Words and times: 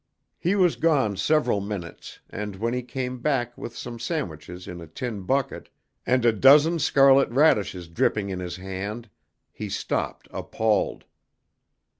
He 0.39 0.55
was 0.55 0.77
gone 0.77 1.15
several 1.15 1.61
minutes, 1.61 2.21
and 2.27 2.55
when 2.55 2.73
he 2.73 2.81
came 2.81 3.19
back 3.19 3.55
with 3.55 3.77
some 3.77 3.99
sandwiches 3.99 4.67
in 4.67 4.81
a 4.81 4.87
tin 4.87 5.21
bucket, 5.27 5.69
and 6.07 6.25
a 6.25 6.33
dozen 6.33 6.79
scarlet 6.79 7.29
radishes 7.29 7.87
dripping 7.87 8.29
in 8.29 8.39
his 8.39 8.55
hand, 8.55 9.11
he 9.51 9.69
stopped 9.69 10.27
appalled. 10.31 11.05